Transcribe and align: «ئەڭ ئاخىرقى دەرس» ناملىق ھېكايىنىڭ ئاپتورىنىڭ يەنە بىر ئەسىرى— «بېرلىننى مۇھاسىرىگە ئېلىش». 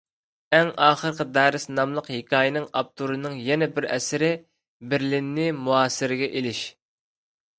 «ئەڭ 0.57 0.69
ئاخىرقى 0.83 1.25
دەرس» 1.33 1.67
ناملىق 1.79 2.07
ھېكايىنىڭ 2.13 2.65
ئاپتورىنىڭ 2.79 3.37
يەنە 3.49 3.67
بىر 3.77 3.87
ئەسىرى— 3.97 4.31
«بېرلىننى 4.93 5.47
مۇھاسىرىگە 5.59 6.31
ئېلىش». 6.39 6.63